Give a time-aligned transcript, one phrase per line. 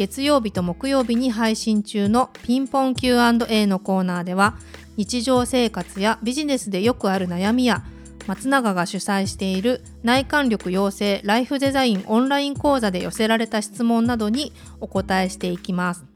[0.00, 4.56] 月曜日と木曜日に配信中のピンポン Q&A のコーナーでは
[4.96, 7.84] 日常生活やビジネスでよくある悩みや
[8.26, 16.06] 松永が主催している内観力養成ライフデザインオンライン講座で寄せられた質問などにお答えしていきます。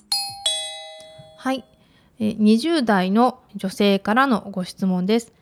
[1.36, 1.62] はい、
[2.18, 5.34] 20代の女性からのご質問です。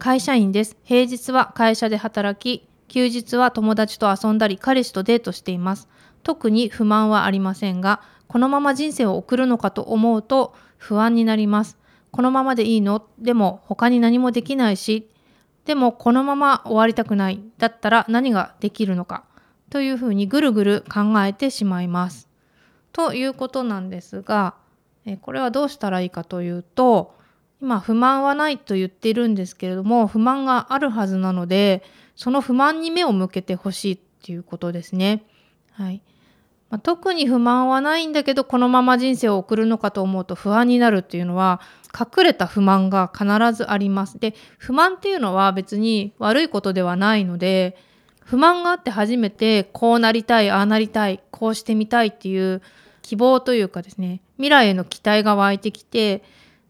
[0.00, 0.76] 会社員です。
[0.82, 5.88] 平日は会社で働き、休日は友達と遊んだり彼氏とデートしています。
[6.22, 11.76] 特に不満はありませんが、このまま人生を送るのかと思うと不安になります。
[12.10, 13.04] このままでいいの？
[13.18, 15.08] でも他に何もできないし、
[15.64, 17.42] でもこのまま終わりたくない。
[17.58, 19.24] だったら何ができるのか？
[19.70, 22.28] というふうにぐるぐる考えてしまいます。
[22.92, 24.54] ということなんですが、
[25.22, 27.14] これはどうしたらいいかというと、
[27.62, 31.84] 今不満はないと言っているんですけれども、不満があるはずなので、
[32.16, 35.24] その不満に目を向けてほしいっていうことですね。
[35.80, 36.02] はい。
[36.68, 41.60] まあ、特に不満はないんだけどこのまま人生を送るのかと思うと不安になるっていうのは
[41.98, 44.18] 隠れた不満が必ずあります。
[44.18, 47.76] で不満っていうのは別に悪いことではないので
[48.22, 52.60] 不満があって初めてこうなりたいああなりたいこうしてみたいっていう
[53.02, 56.22] 希望というかですね未来への期待が湧いてきて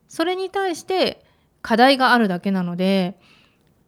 [0.08, 1.22] それに対して
[1.62, 3.19] 課題があるだけなので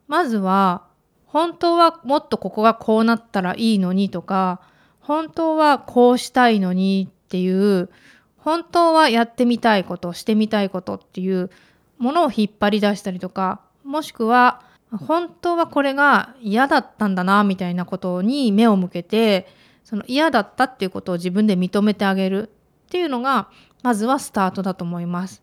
[0.08, 0.82] まずは
[1.24, 4.60] 本当はもっとここがこうなったらいいのにとか
[5.02, 7.90] 本当はこうしたいのにっていう
[8.38, 11.50] 本当はやってみたいことしてみたいことっていう
[11.98, 19.46] ものを引っ張り出したりとかもしくは本当はこれが嫌だったんだなみたいなことに目を向けて
[19.84, 22.50] その嫌だったっていうことを自分で認めてあげる
[22.86, 23.48] っていうのが
[23.82, 25.42] まずはスタートだと思います。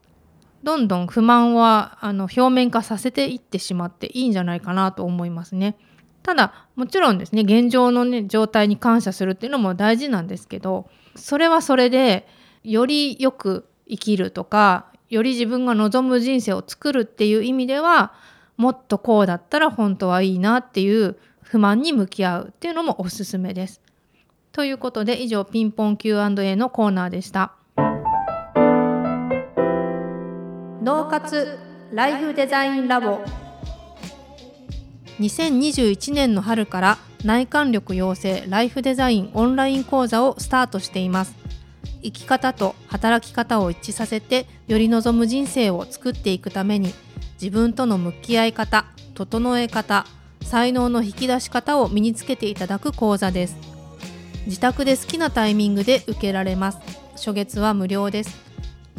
[0.64, 5.78] どんどん不満はあの表面化させていってしまっていいんじゃないかなと思いますね。
[6.24, 12.28] ただもちろんですね現状のね状態に感謝するっていうのも大事なんですけどそれはそれで
[12.64, 18.14] よりよく生きるとかより自分が望む人生を作るっていう意味では
[18.58, 23.82] もっとこうだったら本当はいいなっていう不満に向き合うっていうのもおすすめです。
[24.52, 27.54] ということで以上ピンポン Q&A のコーナーでした。
[30.84, 31.58] 脳活
[31.94, 33.22] ライフデザインラボ
[35.20, 41.36] 2021年の春から内観力養成ライフデザインオンライン講座をスタートしています。
[42.02, 46.94] 生き方と働き方を一致させてより望む人生を作っていくために
[47.34, 48.86] 自分との向き合い方
[49.16, 50.06] 整え方
[50.42, 53.58] 才能の引き出し方を身につけていただく講座です。
[54.46, 56.80] 自宅で好きなタイミングで受けられます。
[57.18, 58.49] 初月は無料です。